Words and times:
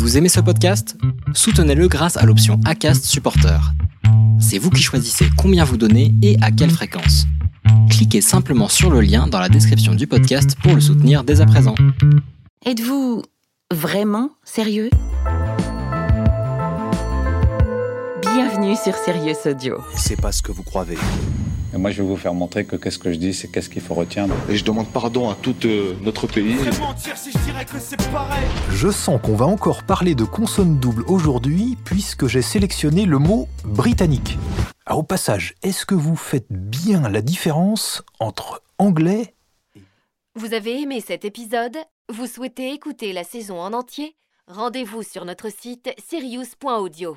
Vous 0.00 0.16
aimez 0.16 0.30
ce 0.30 0.40
podcast? 0.40 0.96
Soutenez-le 1.34 1.86
grâce 1.86 2.16
à 2.16 2.24
l'option 2.24 2.58
ACAST 2.64 3.04
Supporter. 3.04 3.60
C'est 4.40 4.56
vous 4.56 4.70
qui 4.70 4.82
choisissez 4.82 5.26
combien 5.36 5.62
vous 5.62 5.76
donnez 5.76 6.14
et 6.22 6.38
à 6.40 6.50
quelle 6.50 6.70
fréquence. 6.70 7.26
Cliquez 7.90 8.22
simplement 8.22 8.68
sur 8.68 8.90
le 8.90 9.02
lien 9.02 9.26
dans 9.26 9.38
la 9.38 9.50
description 9.50 9.94
du 9.94 10.06
podcast 10.06 10.56
pour 10.62 10.74
le 10.74 10.80
soutenir 10.80 11.22
dès 11.22 11.42
à 11.42 11.46
présent. 11.46 11.74
Êtes-vous 12.64 13.22
vraiment 13.70 14.30
sérieux? 14.42 14.88
Bienvenue 18.22 18.76
sur 18.82 18.94
Sirius 18.94 19.44
Audio. 19.44 19.82
C'est 19.94 20.18
pas 20.18 20.32
ce 20.32 20.40
que 20.40 20.50
vous 20.50 20.62
croyez. 20.62 20.96
Et 21.72 21.78
moi, 21.78 21.92
je 21.92 22.02
vais 22.02 22.08
vous 22.08 22.16
faire 22.16 22.34
montrer 22.34 22.64
que 22.64 22.74
qu'est-ce 22.74 22.98
que 22.98 23.12
je 23.12 23.18
dis, 23.18 23.32
c'est 23.32 23.48
qu'est-ce 23.48 23.68
qu'il 23.68 23.82
faut 23.82 23.94
retenir. 23.94 24.34
Et 24.48 24.56
je 24.56 24.64
demande 24.64 24.88
pardon 24.88 25.30
à 25.30 25.36
tout 25.36 25.54
euh, 25.64 25.94
notre 26.02 26.26
pays. 26.26 26.56
Je 28.70 28.90
sens 28.90 29.20
qu'on 29.22 29.36
va 29.36 29.46
encore 29.46 29.84
parler 29.84 30.16
de 30.16 30.24
consonne 30.24 30.78
double 30.80 31.04
aujourd'hui, 31.06 31.76
puisque 31.84 32.26
j'ai 32.26 32.42
sélectionné 32.42 33.06
le 33.06 33.18
mot 33.18 33.48
britannique. 33.64 34.36
Ah, 34.84 34.96
au 34.96 35.04
passage, 35.04 35.54
est-ce 35.62 35.86
que 35.86 35.94
vous 35.94 36.16
faites 36.16 36.50
bien 36.50 37.08
la 37.08 37.20
différence 37.20 38.02
entre 38.18 38.62
anglais 38.78 39.34
Vous 40.34 40.54
avez 40.54 40.82
aimé 40.82 41.00
cet 41.00 41.24
épisode? 41.24 41.76
Vous 42.12 42.26
souhaitez 42.26 42.72
écouter 42.72 43.12
la 43.12 43.22
saison 43.22 43.60
en 43.60 43.72
entier? 43.72 44.16
Rendez-vous 44.48 45.04
sur 45.04 45.24
notre 45.24 45.48
site 45.48 45.90
sirius.audio. 46.08 47.16